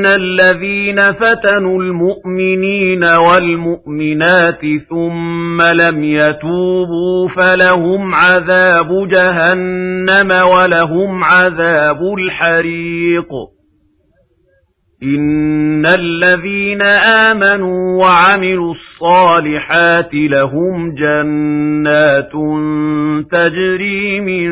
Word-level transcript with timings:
إِنَّ 0.00 0.06
الَّذِينَ 0.06 1.12
فَتَنُوا 1.12 1.82
الْمُؤْمِنِينَ 1.82 3.04
وَالْمُؤْمِنَاتِ 3.04 4.60
ثُمَّ 4.90 5.62
لَمْ 5.62 6.04
يَتُوبُوا 6.04 7.28
فَلَهُمْ 7.36 8.14
عَذَابُ 8.14 9.08
جَهَنَّمَ 9.08 10.28
وَلَهُمْ 10.54 11.24
عَذَابُ 11.24 11.98
الْحَرِيقِ 12.18 13.28
إِنَّ 15.02 15.86
الَّذِينَ 15.86 16.82
آمَنُوا 17.30 18.04
وَعَمِلُوا 18.04 18.74
الصَّالِحَاتِ 18.74 20.10
لَهُمْ 20.14 20.94
جَنَّاتٌ 20.94 22.32
تَجْرِي 23.32 24.20
مِن 24.20 24.50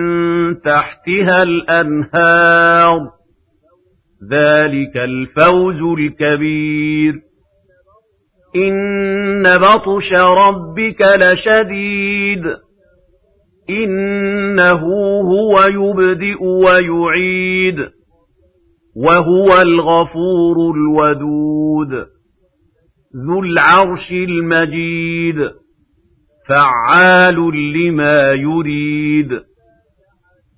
تَحْتِهَا 0.61 1.43
الْأَنْهَارُ 1.43 3.18
ذلك 4.23 4.97
الفوز 4.97 5.99
الكبير 5.99 7.15
إن 8.57 9.43
بطش 9.59 10.13
ربك 10.15 11.03
لشديد 11.21 12.43
إنه 13.71 14.81
هو 15.21 15.61
يبدئ 15.61 16.43
ويعيد 16.45 17.77
وهو 18.97 19.63
الغفور 19.63 20.57
الودود 20.75 22.07
ذو 23.27 23.41
العرش 23.41 24.13
المجيد 24.13 25.51
فعال 26.49 27.37
لما 27.73 28.31
يريد 28.33 29.41